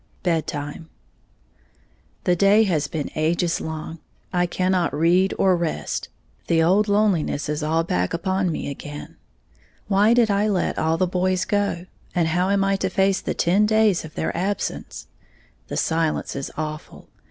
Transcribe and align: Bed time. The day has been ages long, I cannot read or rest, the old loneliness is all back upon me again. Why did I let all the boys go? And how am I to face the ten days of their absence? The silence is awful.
Bed 0.23 0.47
time. 0.47 0.89
The 2.23 2.35
day 2.35 2.63
has 2.63 2.87
been 2.87 3.11
ages 3.13 3.61
long, 3.61 3.99
I 4.33 4.47
cannot 4.47 4.95
read 4.95 5.31
or 5.37 5.55
rest, 5.55 6.09
the 6.47 6.63
old 6.63 6.87
loneliness 6.87 7.47
is 7.47 7.61
all 7.61 7.83
back 7.83 8.11
upon 8.11 8.51
me 8.51 8.67
again. 8.67 9.17
Why 9.87 10.15
did 10.15 10.31
I 10.31 10.47
let 10.47 10.79
all 10.79 10.97
the 10.97 11.05
boys 11.05 11.45
go? 11.45 11.85
And 12.15 12.29
how 12.29 12.49
am 12.49 12.63
I 12.63 12.77
to 12.77 12.89
face 12.89 13.21
the 13.21 13.35
ten 13.35 13.67
days 13.67 14.03
of 14.03 14.15
their 14.15 14.35
absence? 14.35 15.05
The 15.67 15.77
silence 15.77 16.35
is 16.35 16.49
awful. 16.57 17.07